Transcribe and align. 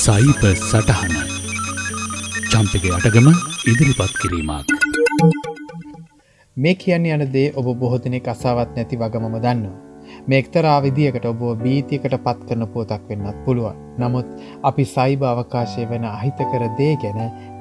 සයිප 0.00 0.42
සටහන 0.60 1.14
චම්පක 2.50 2.84
අටගම 2.96 3.26
ඉදිරිපත් 3.70 4.12
කිරීමක් 4.20 4.70
මේ 6.56 6.72
කියන්න 6.74 7.08
යන 7.08 7.24
දේ 7.34 7.50
ඔබ 7.54 7.68
බොහෝදනෙක් 7.80 8.30
අසාවත් 8.32 8.70
නැති 8.76 9.00
වගමම 9.02 9.36
දන්නවා. 9.36 9.74
මේ 10.26 10.38
එක්තරා 10.38 10.78
විදිකට 10.82 11.26
ඔබ 11.26 11.44
බීතියකට 11.64 12.16
පත් 12.24 12.48
කරන 12.48 12.66
පෝතක් 12.68 13.04
වෙන්නත් 13.08 13.44
පුළුවන්. 13.44 13.76
නමුත් 13.98 14.32
අපි 14.62 14.84
සයිබ 14.86 15.22
අවකාශය 15.24 15.86
වෙන 15.92 16.04
අහිතකර 16.06 16.64
දේ 16.80 16.96
ගැන 16.96 17.20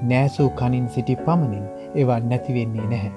නෑසූ 0.09 0.49
කනින් 0.55 0.87
සිටි 0.89 1.19
පමණින් 1.19 1.67
ඒවා 1.93 2.19
නැතිවෙන්නේ 2.21 2.87
නැහැ. 2.87 3.13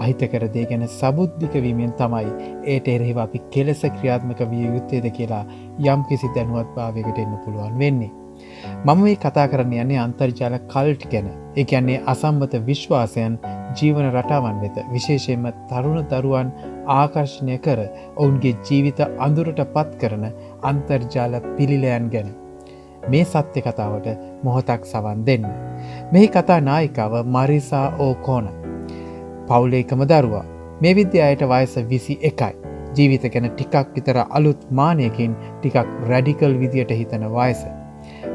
අහිතකර 0.00 0.50
දේ 0.56 0.66
ගැන 0.66 0.90
සබුද්ධිකවීමෙන් 0.90 1.96
තමයි 2.00 2.34
ඒට 2.66 2.92
එරෙහිව 2.96 3.24
අපි 3.28 3.46
කෙලෙස 3.52 3.86
ක්‍රියාත්මක 3.92 4.44
විය 4.50 4.66
යුත්තේද 4.66 5.14
කියලා 5.16 5.46
යම් 5.86 6.10
කිසි 6.10 6.36
දැනුවත් 6.36 6.76
භාවයකට 6.76 7.18
එන්න 7.18 7.40
පුළුවන් 7.46 7.78
වෙන්නේ. 7.78 8.14
මම 8.84 9.02
මේ 9.02 9.16
කතා 9.18 9.48
කරන්න 9.48 9.74
යන්නේ 9.78 10.00
අන්තර්ජාල 10.00 10.56
කල්ට් 10.66 11.10
ගැන 11.12 11.28
ඒ 11.56 11.64
කියන්නේ 11.64 12.02
අසම්බත 12.06 12.54
විශ්වාසයන් 12.66 13.34
ජීවන 13.76 14.08
රටාවන් 14.10 14.62
වෙත 14.62 14.76
විශේෂයෙන්ම 14.92 15.46
තරුණ 15.68 16.06
දරුවන් 16.10 16.54
ආකර්ශණය 16.92 17.58
කර 17.58 17.80
ඔවුන්ගේ 18.16 18.54
ජීවිත 18.62 19.00
අඳුරට 19.18 19.60
පත් 19.74 20.00
කරන 20.00 20.24
අන්තර්ජාල 20.62 21.38
පිළිලයන් 21.56 22.10
ගැන. 22.10 22.28
මේ 23.08 23.24
සත්‍ය 23.24 23.62
කතාවට 23.62 24.08
මොහොතක් 24.42 24.84
සවන් 24.84 25.24
දෙන්න. 25.26 25.46
මෙහි 26.12 26.28
කතා 26.28 26.60
නායිකාව 26.62 27.14
මරිසා 27.26 27.86
ඕකෝන. 27.98 28.48
පවුලේකම 29.48 30.04
දරුවා 30.06 30.44
මේ 30.80 30.94
විද්‍යායට 30.94 31.42
වයස 31.44 31.74
විසි 31.88 32.18
එකයි. 32.22 32.54
ජීවිත 32.96 33.24
ගැන 33.28 33.50
ටිකක් 33.50 33.94
විතර 33.94 34.18
අලුත් 34.30 34.60
මානයකින් 34.72 35.36
ටිකක් 35.60 35.88
රැඩිකල් 36.08 36.60
විදියට 36.60 36.90
හිතන 36.92 37.26
වයස. 37.30 37.64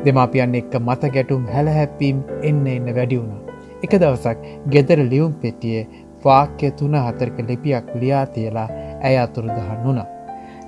දෙමාපියන් 0.05 0.55
එක්ක 0.59 0.75
මත 0.79 1.13
ගැටුම් 1.15 1.47
හැලහැප්පීම් 1.53 2.19
එන්න 2.49 2.67
එන්න 2.75 2.91
වැඩි 2.97 3.17
වුණා. 3.21 3.41
එක 3.83 3.93
දවසක් 4.01 4.37
ගෙදර 4.75 4.99
ලියුම් 5.13 5.33
පෙටියේ 5.41 5.87
වාක්‍ය 6.25 6.71
තුන 6.81 6.95
හතරක 7.05 7.37
ලිපියක් 7.49 7.89
ලියා 8.03 8.25
තියලා 8.35 8.69
ඇය 9.09 9.17
අතුරුදහන් 9.25 9.83
වුණා. 9.85 10.07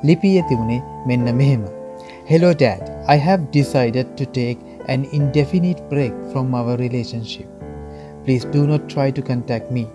ලිපිය 0.04 0.42
තිබුණේ 0.50 0.82
මෙන්න 1.08 1.36
මෙහෙම. 1.42 1.64
Hello 2.32 2.52
dad, 2.54 2.84
I 3.08 3.18
have 3.18 3.42
decided 3.52 4.08
to 4.20 4.26
take 4.26 4.60
an 4.88 5.08
indefinite 5.14 5.82
break 5.90 6.14
from 6.32 6.54
our 6.60 6.78
relationship. 6.78 7.48
Please 8.26 8.46
do 8.56 8.68
not 8.68 8.88
try 8.94 9.10
to 9.12 9.22
contact 9.22 9.72
me. 9.72 9.88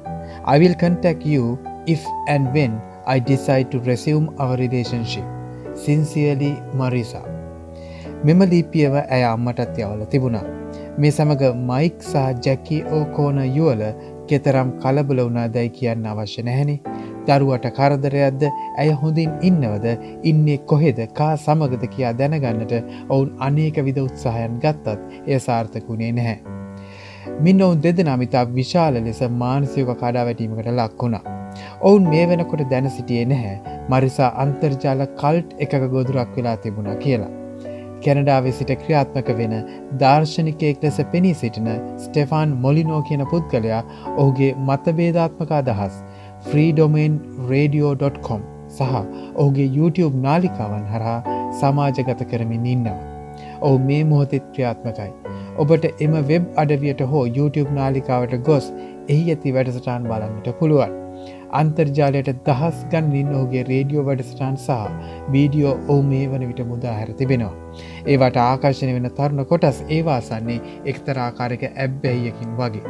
I 0.44 0.58
will 0.58 0.74
contact 0.74 1.24
you 1.26 1.58
if 1.86 2.02
and 2.28 2.52
when 2.52 2.80
I 3.06 3.18
decide 3.20 3.70
to 3.72 3.78
resume 3.80 4.28
our 4.38 4.56
relationship. 4.56 5.24
Sincerely, 5.74 6.52
Marisa. 6.74 7.35
මෙම 8.26 8.40
ලිපියව 8.52 8.94
ඇය 9.00 9.24
අම්මටත් 9.24 9.76
යවල 9.82 10.00
තිබුණා. 10.12 10.46
මේ 11.00 11.10
සමඟ 11.16 11.58
mic 11.68 11.98
සහ 12.10 12.22
ජැකි 12.44 12.78
ඕකෝන 12.96 13.38
යුවල 13.56 13.82
කෙතරම් 14.30 14.72
කලබල 14.82 15.20
වුණා 15.24 15.44
දැයි 15.56 15.70
කියන්න 15.76 16.08
අවශ්‍ය 16.12 16.42
නැහැනි. 16.48 16.76
දරුවට 17.28 17.68
කරදරයක්ද 17.76 18.42
ඇය 18.80 18.90
හොඳින් 19.02 19.36
ඉන්නවද 19.50 19.86
ඉන්නේ 20.32 20.58
කොහෙද 20.72 20.98
කා 21.20 21.30
සමගද 21.36 21.86
කියා 21.94 22.12
දැනගන්නට 22.22 22.74
ඔවුන් 23.08 23.30
අනේක 23.48 23.80
විද 23.90 24.02
උත්සාහයන් 24.06 24.58
ගත්තත් 24.66 24.98
එය 25.30 25.40
සාර්ථකුණේ 25.46 26.12
නැහැ. 26.18 26.36
මින් 27.44 27.64
ඔවුන් 27.68 27.86
දෙදෙනමිතා 27.86 28.44
විශාල 28.58 29.02
ලෙස 29.08 29.24
මානසියක 29.44 29.96
කඩා 30.02 30.28
වැටීමකට 30.32 30.74
ලක් 30.76 31.02
වුණා. 31.02 31.24
ඔවුන් 31.80 32.12
මේ 32.12 32.28
වෙනකොට 32.28 32.68
දැන 32.76 32.94
සිටියේ 32.98 33.32
නැහැ 33.32 33.80
මරිසා 33.90 34.36
අන්තර්ජාල 34.44 35.10
කල්ට් 35.20 35.58
එක 35.58 35.82
ගොදුරක් 35.96 36.36
වෙලා 36.36 36.60
තිබුණා 36.64 37.02
කියලා. 37.06 37.34
කැනඩාව 38.04 38.48
සිට 38.58 38.72
ක්‍රියාත්මක 38.82 39.30
වෙන 39.38 39.54
දර්ශනිකයෙක් 40.02 40.82
ලෙස 40.82 40.98
පෙනී 41.12 41.34
සිටින 41.34 41.70
ස්ටෙෆාන් 42.04 42.54
මොලිනෝ 42.64 43.00
කියන 43.08 43.24
පුද්ගලයා 43.32 43.82
ඔහුගේ 44.16 44.52
මතබේධාත්මක 44.68 45.56
අදහස් 45.60 45.96
ෆ්‍රීඩොමෙන් 46.48 47.18
රඩියෝ.කොම් 47.50 48.42
සහ 48.68 48.94
ඔහුගේ 49.36 49.68
YouTube 49.78 50.22
නාලිකාවන් 50.26 50.84
හරහා 50.92 51.20
සමාජගත 51.60 52.26
කරමින් 52.32 52.66
ඉන්නවා. 52.66 52.98
ඔහු 53.60 53.78
මේ 53.88 54.02
මොහොතෙත් 54.04 54.52
ක්‍රියාත්මකයි. 54.54 55.10
ඔබට 55.58 55.88
එම 56.00 56.14
වෙබ් 56.30 56.52
අඩවියට 56.56 57.02
හෝ 57.12 57.24
YouTube 57.38 57.80
නාලිකාවට 57.80 58.38
ගොස් 58.50 58.70
එහි 59.08 59.24
ඇති 59.26 59.56
වැඩසටාන් 59.56 60.08
බලන්නට 60.10 60.54
පුළුවන්. 60.60 61.05
අන්තර්ජාලයට 61.52 62.30
දහස් 62.46 62.84
ගන්නින් 62.90 63.32
ඔහුගේ 63.32 63.62
රේඩියෝ 63.62 64.04
වැඩසටාන් 64.04 64.56
සහ 64.56 64.78
වීඩියෝ 65.30 65.74
ඔහු 65.88 66.02
මේ 66.02 66.26
වන 66.30 66.46
විට 66.48 66.62
මුදාහැර 66.66 67.12
තිබෙනවා. 67.14 67.54
ඒවට 68.06 68.38
ආකර්ශණය 68.42 68.94
වෙන 68.94 69.10
තරුණ 69.12 69.44
කොටස් 69.46 69.82
ඒවාසන්නේ 69.88 70.60
එක්තරාකාරක 70.84 71.66
ඇබ්බැයියකින් 71.66 72.56
වගේ. 72.56 72.84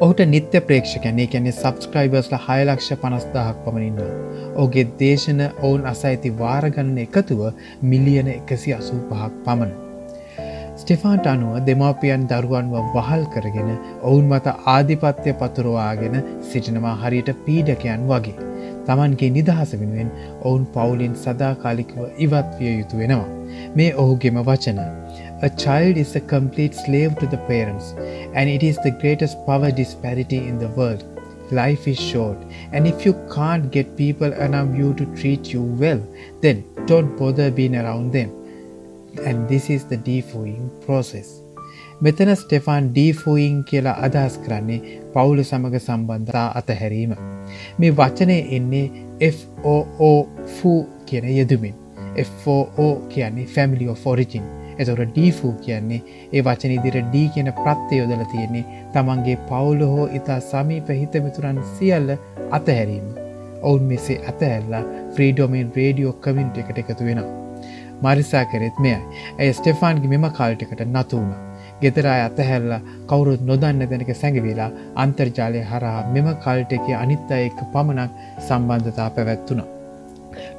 ඔහුට 0.00 0.22
නිත්‍ය 0.26 0.60
ප්‍රේක්ෂකැනේ 0.60 1.26
කැනෙ 1.26 1.52
සබස්ක්‍රයිබර්ස්ල 1.52 2.38
හයලක්ෂ 2.46 2.94
පනස්දාහක් 3.02 3.64
පමණින්නවා. 3.64 4.14
ඔහුගේ 4.54 4.86
දේශන 5.00 5.44
ඔවුන් 5.48 5.86
අස 5.86 6.04
ඇති 6.04 6.38
වාරගන්න 6.38 6.96
එකතුව 6.98 7.44
මිලියන 7.84 8.32
එකසි 8.32 8.74
අසූ 8.74 9.02
පහක් 9.10 9.44
පමණ. 9.44 9.87
ස්ටෙෆාන්ට 10.88 11.26
අනුව 11.30 11.56
දෙමාපියන් 11.64 12.22
දරුවන්ව 12.28 12.74
වහල් 12.92 13.24
කරගෙන 13.32 13.66
ඔවුන් 14.10 14.28
මත 14.30 14.52
ආධිපත්‍යය 14.74 15.32
පතුරවාගෙන 15.40 16.14
සිටිනවා 16.50 16.92
හරියට 17.02 17.28
පීඩකයන් 17.46 18.06
වගේ. 18.10 18.32
තමන්ගේ 18.86 19.28
නිදහස 19.34 19.74
වෙනුවෙන් 19.80 20.08
ඔවුන් 20.44 20.64
පවුලින් 20.76 21.18
සදාකාලිකව 21.24 21.98
ඉවත් 22.26 22.48
විය 22.60 22.72
යුතු 22.78 23.00
වෙනවා. 23.00 23.26
මේ 23.76 23.90
ඔහුගෙම 24.04 24.40
වචන. 24.48 24.80
A 25.48 25.52
child 25.64 26.00
is 26.04 26.14
a 26.22 26.24
complete 26.32 26.80
slave 26.84 27.12
to 27.20 27.30
the 27.34 27.42
parents, 27.50 27.92
and 28.36 28.46
it 28.54 28.64
is 28.70 28.80
the 28.86 28.94
greatest 29.04 29.44
power 29.50 29.72
disparity 29.82 30.40
in 30.52 30.58
the 30.64 30.72
world. 30.80 31.04
Life 31.62 31.84
is 31.94 32.00
short, 32.12 32.40
and 32.72 32.92
if 32.94 33.06
you 33.08 33.14
can't 33.36 33.70
get 33.76 33.96
people 34.02 34.32
around 34.46 34.82
you 34.82 34.90
to 35.02 35.12
treat 35.20 35.54
you 35.54 35.62
well, 35.84 36.02
then 36.42 36.66
don't 36.90 37.16
bother 37.22 37.50
being 37.60 37.78
around 37.84 38.12
them. 38.18 38.32
And 39.26 39.48
this 39.48 39.70
is 39.70 39.84
the 39.84 39.98
defoing 40.08 40.70
process. 40.86 41.28
මෙතන 42.00 42.30
ස්ටෙෆාන් 42.36 42.90
ඩීෆෝයින් 42.90 43.64
කියලා 43.70 43.96
අදහස් 44.06 44.38
කරන්නේ 44.44 44.78
පවුල 45.14 45.42
සමඟ 45.42 45.78
සම්බන්ධතා 45.80 46.46
අතහැරීම. 46.60 47.14
මේ 47.78 47.96
වචනය 48.00 48.38
එන්නේ 48.58 48.84
FOO 49.30 50.12
ෆූ 50.56 50.80
කියන 51.06 51.26
යෙදුමින්. 51.38 51.74
FOO 52.44 52.88
කියන්නේ 53.08 53.46
ෆැමිලි 53.54 53.94
ෆෝරිජින්. 54.04 54.46
එතොට 54.78 55.02
ඩීෆූ 55.06 55.52
කියන්නේ 55.64 56.00
ඒ 56.32 56.44
වචන 56.44 56.76
ඉදිර 56.76 57.00
ඩී 57.00 57.28
කියන 57.34 57.52
ප්‍රත්්‍ය 57.62 57.98
යොදල 58.00 58.24
තියෙන්නේ 58.32 58.64
තමන්ගේ 58.92 59.36
පවුල 59.50 59.82
හෝ 59.94 60.06
ඉතා 60.20 60.40
සමීප 60.50 60.94
හිතමිතුරන් 61.00 61.60
සියල්ල 61.74 62.14
අතහැරීම. 62.50 63.10
ඔවුන් 63.62 63.90
මෙසේ 63.92 64.22
අතඇල්ලා 64.32 64.86
ෆ්‍රීඩෝමෙන් 65.14 65.76
රේඩියෝ 65.76 66.16
කමින්ට 66.26 66.64
එකට 66.64 66.78
එකතු 66.78 67.04
වෙනවා. 67.04 67.47
මරිසා 68.02 68.44
කරෙත් 68.52 68.80
මෙයයි 68.84 68.98
ඇය 69.38 69.52
ස්ටෙෆාන්ගේ 69.52 70.10
මෙම 70.12 70.26
කාල්ටිකට 70.38 70.82
නතුවුණ. 70.86 71.32
ගෙදරා 71.82 72.18
අතහැල්ල 72.26 72.70
කවුරුත් 73.10 73.42
නොදන්න 73.48 73.82
දෙනක 73.90 74.12
සැඟවෙලා 74.20 74.70
අන්තර්ජාලය 75.02 75.64
හරහා 75.72 76.04
මෙම 76.14 76.30
කල්ට 76.44 76.78
එක 76.78 76.86
අනිත් 77.02 77.34
අය 77.34 77.42
එක්ක 77.48 77.60
පමණක් 77.74 78.22
සම්බන්ධතා 78.46 79.10
පැවැත්තුනා. 79.10 79.68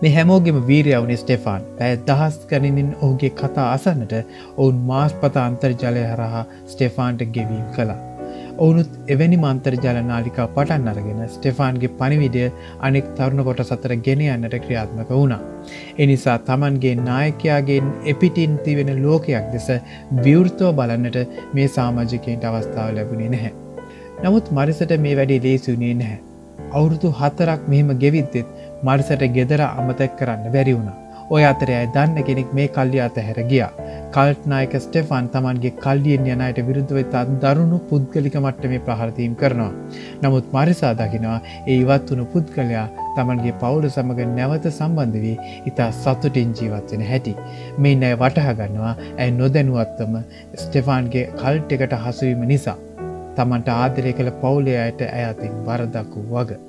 මේ 0.01 0.13
හැමෝගෙම 0.16 0.59
වීරයවුනි 0.69 1.17
ස්ටෙෆාන් 1.23 1.72
පැය 1.79 1.97
දහස් 2.09 2.38
ගණනින් 2.51 2.91
ඔහුගේ 3.01 3.33
කතා 3.41 3.71
අසන්නට 3.71 4.13
ඔවුන් 4.57 4.85
මාස් 4.91 5.17
පත 5.23 5.44
අන්තර්ජලය 5.47 6.06
හරහා 6.11 6.45
ස්ටෙෆාන්ට 6.67 7.27
ගෙවීම් 7.35 7.67
කලා. 7.75 8.09
ඔවුනුත් 8.58 8.90
එවැනි 9.08 9.38
මන්තර්ජල 9.38 10.00
නාලිකා 10.04 10.48
පටන් 10.48 10.88
අරගෙන 10.92 11.22
ස්ටෙෆාන්ගේ 11.28 11.92
පනිවිඩය 12.00 12.46
අනෙක් 12.80 13.10
තරුණ 13.16 13.44
කොට 13.44 13.64
සතර 13.66 13.96
ගෙන 14.08 14.24
යන්නට 14.28 14.56
ක්‍රියාත්මක 14.66 15.12
වුණා. 15.12 15.42
එනිසා 15.98 16.38
තමන්ගේ 16.40 16.96
නායකයාගෙන් 17.02 17.92
එපිටින් 18.06 18.57
තිවෙන 18.60 18.94
ලෝකයක් 19.04 19.51
දෙස 19.54 19.68
විවෘතව 20.24 20.72
බලන්නට 20.74 21.19
මේ 21.54 21.68
සාමාජිකයට 21.68 22.46
අවස්ථාව 22.46 22.96
ලැබුණේ 22.96 23.30
නැහැ. 23.30 23.54
නමුත් 24.24 24.52
මරිසට 24.52 24.98
මේ 25.00 25.16
වැඩි 25.16 25.44
ලේසුනේ 25.44 25.94
නැහැ. 25.94 26.19
අවුරුදු 26.72 27.12
හතරක් 27.12 27.62
මෙහෙම 27.68 27.94
ගෙවිද්දෙත් 28.04 28.57
මරිසට 28.84 29.24
ගෙදර 29.38 29.62
අමතක් 29.68 30.18
කරන්න 30.19 30.52
බැරි 30.56 30.75
වුණා. 30.78 31.08
ඔය 31.36 31.44
අතර 31.50 31.70
අයි 31.72 31.90
දන්න 31.96 32.26
කෙනෙක් 32.28 32.54
මේ 32.58 32.68
කල්ලි 32.76 33.00
අතහැර 33.06 33.40
ගියා. 33.50 33.70
කල්ට්නායක 34.16 34.74
ස්ටෙෆන් 34.84 35.26
තමන්ගේ 35.34 35.74
කල්ලියෙන් 35.84 36.30
යනයට 36.34 36.60
විරුද්ධවෙත් 36.68 37.16
දරුණු 37.44 37.78
පුද්ගලික 37.90 38.38
මට්ටමේ 38.40 38.80
ප්‍රහරතීම් 38.88 39.34
කරනවා. 39.42 39.74
නමුත් 40.24 40.48
මරිසා 40.56 40.94
දකිනවා 41.02 41.40
ඒ 41.68 41.76
ඉවත් 41.76 42.10
වුණු 42.12 42.26
පුද්ගලයා 42.34 42.88
තමන්ගේ 43.18 43.54
පවුල 43.64 43.86
සමඟ 43.90 44.31
නැවත 44.38 44.66
සම්බන්ධ 44.72 45.20
වී 45.26 45.38
ඉතා 45.72 45.90
සතුටින් 45.94 46.56
ජීවත්වෙන 46.60 47.04
හැටි. 47.12 47.36
මේ 47.78 47.96
නෑ 47.96 48.16
වටහගන්නවා 48.24 48.94
ඇයි 49.18 49.36
නොදැනුවත්තම 49.40 50.16
ස්ටෙෆාන්ගේ 50.64 51.26
කල්ට් 51.42 51.76
එකට 51.78 51.94
හසුවීම 52.06 52.42
නිසා. 52.54 52.78
තමන්ට 53.36 53.70
ආදරය 53.76 54.16
කළ 54.18 54.34
පවුලයායට 54.42 55.06
ඇයතින් 55.10 55.62
වරදක්කු 55.68 56.26
වග. 56.34 56.60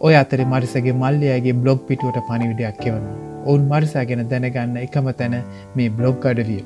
ඔය 0.00 0.14
අතරි 0.22 0.48
මරිසගේ 0.54 0.96
මල්ලයාගේ 1.02 1.58
බ්ලොග් 1.64 1.84
පිටුවට 1.90 2.22
පනිවිඩයක් 2.30 2.80
කෙවනවා. 2.84 3.29
ඔවුන් 3.46 3.68
මරිසා 3.70 4.04
ගැන 4.10 4.26
දැනගන්න 4.32 4.76
එකම 4.84 5.10
තැන 5.20 5.36
මේ 5.76 5.88
බ්ලොග් 5.90 6.26
අඩවිය. 6.26 6.62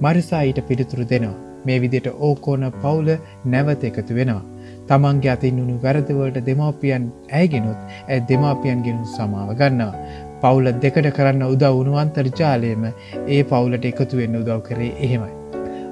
මරිසා 0.00 0.42
ඊට 0.42 0.60
පිළිතුරු 0.68 1.10
දෙනවා. 1.12 1.36
මේ 1.66 1.78
විදියට 1.80 2.08
ඕකෝන 2.18 2.64
පවුල 2.82 3.08
නැවත 3.44 3.84
එකතු 3.84 4.14
වෙනවා. 4.14 4.42
තමන්ගේ 4.88 5.30
අතින් 5.34 5.60
වුණු 5.60 5.76
වැරදිවලට 5.84 6.40
දෙමවපියන් 6.48 7.06
ඇයගෙනුත් 7.32 7.80
ඇ 8.08 8.20
දෙමාපියන්ගෙනු 8.30 9.06
සමාව 9.12 9.54
ගන්නවා. 9.60 9.94
පවුල 10.42 10.66
දෙකට 10.82 11.08
කරන්න 11.18 11.46
උදව 11.46 11.72
වුණු 11.78 11.96
අන්තර්ජාලයම 12.02 12.84
ඒ 13.28 13.42
පවුලට 13.44 13.88
එකතු 13.92 14.20
වෙන්න 14.20 14.36
උදව් 14.42 14.60
කරේ 14.68 14.92
එහෙමයි. 15.06 15.32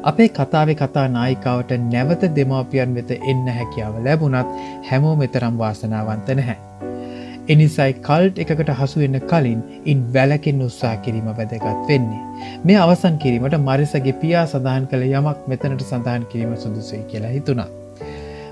අපේ 0.03 0.29
කතාවේ 0.31 0.75
කතා 0.75 1.07
නායිකාවට 1.09 1.73
නැවත 1.87 2.29
දෙමාපියන් 2.37 2.95
වෙත 2.95 3.11
එන්න 3.23 3.49
හැකියාව 3.59 4.05
ලැබුණත් 4.07 4.55
හැමෝ 4.91 5.17
මෙතරම් 5.17 5.59
වාසනාවන්ත 5.59 6.29
නැහැ. 6.35 6.59
එනිසයි 7.49 7.93
කල්ට් 8.01 8.37
එකකට 8.39 8.73
හසුවෙන්න 8.81 9.21
කලින් 9.31 9.61
ඉන් 9.85 10.03
වැලකින් 10.15 10.61
උත්සා 10.63 10.97
කිරීම 10.97 11.29
වැදගත් 11.31 11.65
වෙන්නේ. 11.89 12.21
මේ 12.65 12.77
අවසන් 12.79 13.17
කිරීමට 13.19 13.57
මරිසගේ 13.61 14.19
පියා 14.21 14.45
සඳහන් 14.47 14.87
කළ 14.91 15.07
යමක් 15.11 15.49
මෙතනට 15.49 15.83
සඳහන් 15.83 16.27
කිරීම 16.33 16.53
සුදුසුයි 16.57 17.03
කියලා 17.11 17.33
හිතුණා. 17.33 17.71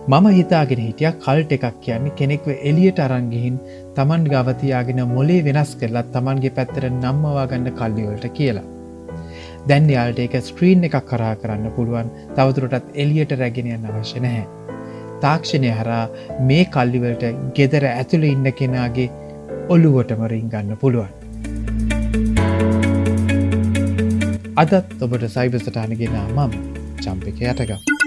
මම 0.08 0.26
හිතාගෙන 0.30 0.80
හිටිය 0.80 1.12
කල්ට 1.18 1.52
එකක් 1.52 1.78
කියන්නේ 1.80 2.16
කෙනෙක්ව 2.18 2.50
එලියට 2.62 3.00
අරංගිහින් 3.06 3.62
තමන් 3.96 4.28
ගවතියාගෙන 4.32 5.02
මොලේ 5.08 5.40
වෙනස් 5.44 5.74
කරලත් 5.80 6.12
තමන්ගේ 6.12 6.56
පැත්තර 6.58 6.90
නම්මවා 6.90 7.46
ගන්න 7.46 7.76
කල්ලිවලට 7.80 8.26
කියලා. 8.32 8.68
දැන් 9.68 9.90
යාල්ට 9.90 10.24
එක 10.24 10.34
ස්ක්‍රීන් 10.42 10.88
එකක් 10.88 10.96
කරා 11.10 11.34
කරන්න 11.36 11.76
පුළුවන් 11.76 12.10
තවතුරටත් 12.36 12.96
එලියට 12.96 13.36
රැගෙනයන්න 13.40 13.86
අවශ්‍ය 13.90 14.24
නැහැ. 14.26 14.46
තාක්ෂණය 15.24 15.70
හරා 15.78 16.04
මේ 16.50 16.64
කල්ලිවලට 16.74 17.24
ගෙදර 17.58 17.86
ඇතුළ 17.90 18.26
ඉන්න 18.30 18.52
කෙනාගේ 18.60 19.08
ඔල්ලුවටමරින් 19.68 20.50
ගන්න 20.52 20.76
පුළුවන්. 20.76 21.10
අදත් 24.56 25.02
ඔබට 25.02 25.30
සයිබසටානගෙන 25.36 26.20
මම 26.36 26.60
චම්පික 27.00 27.42
යටගම්. 27.42 27.99